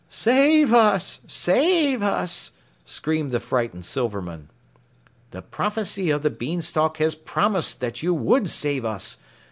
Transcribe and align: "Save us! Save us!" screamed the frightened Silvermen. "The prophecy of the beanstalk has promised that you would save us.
"Save 0.09 0.73
us! 0.73 1.19
Save 1.27 2.01
us!" 2.01 2.49
screamed 2.85 3.29
the 3.29 3.39
frightened 3.39 3.85
Silvermen. 3.85 4.49
"The 5.29 5.43
prophecy 5.43 6.09
of 6.09 6.23
the 6.23 6.31
beanstalk 6.31 6.97
has 6.97 7.13
promised 7.13 7.81
that 7.81 8.01
you 8.01 8.11
would 8.11 8.49
save 8.49 8.83
us. 8.83 9.17